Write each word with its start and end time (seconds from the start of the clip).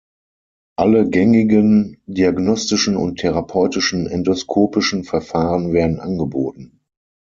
Alle 0.79 1.07
gängigen 1.11 2.01
diagnostischen 2.07 2.97
und 2.97 3.19
therapeutischen 3.19 4.07
endoskopischen 4.07 5.03
Verfahren 5.03 5.73
werden 5.73 5.99
angeboten. 5.99 6.79